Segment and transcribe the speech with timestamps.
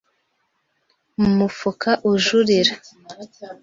[1.19, 2.73] Mu mufuka ujurira